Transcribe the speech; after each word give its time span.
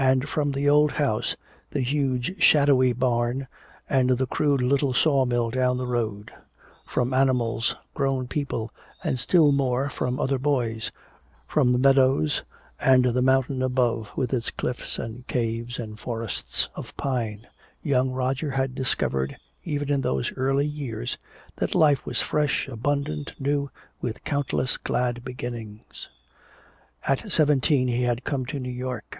And 0.00 0.28
from 0.28 0.52
the 0.52 0.68
old 0.68 0.92
house, 0.92 1.34
the 1.72 1.80
huge 1.80 2.40
shadowy 2.40 2.92
barn 2.92 3.48
and 3.90 4.10
the 4.10 4.28
crude 4.28 4.62
little 4.62 4.92
sawmill 4.94 5.50
down 5.50 5.76
the 5.76 5.88
road; 5.88 6.30
from 6.86 7.12
animals, 7.12 7.74
grown 7.94 8.28
people 8.28 8.70
and 9.02 9.18
still 9.18 9.50
more 9.50 9.90
from 9.90 10.20
other 10.20 10.38
boys, 10.38 10.92
from 11.48 11.72
the 11.72 11.80
meadows 11.80 12.44
and 12.78 13.06
the 13.06 13.20
mountain 13.22 13.60
above 13.60 14.08
with 14.14 14.32
its 14.32 14.50
cliffs 14.52 15.00
and 15.00 15.26
caves 15.26 15.80
and 15.80 15.98
forests 15.98 16.68
of 16.76 16.96
pine, 16.96 17.48
young 17.82 18.12
Roger 18.12 18.52
had 18.52 18.76
discovered, 18.76 19.36
even 19.64 19.90
in 19.90 20.00
those 20.02 20.32
early 20.36 20.66
years, 20.66 21.18
that 21.56 21.74
life 21.74 22.06
was 22.06 22.20
fresh, 22.22 22.68
abundant, 22.68 23.32
new, 23.40 23.68
with 24.00 24.22
countless 24.22 24.76
glad 24.76 25.24
beginnings. 25.24 26.08
At 27.02 27.32
seventeen 27.32 27.88
he 27.88 28.04
had 28.04 28.22
come 28.22 28.46
to 28.46 28.60
New 28.60 28.70
York. 28.70 29.18